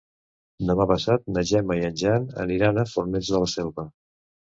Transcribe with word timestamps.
Demà 0.69 0.85
passat 0.91 1.27
na 1.35 1.43
Gemma 1.49 1.77
i 1.79 1.83
en 1.89 1.99
Jan 2.03 2.25
aniran 2.45 2.81
a 2.81 2.87
Fornells 2.93 3.31
de 3.37 3.43
la 3.45 3.51
Selva. 3.55 3.87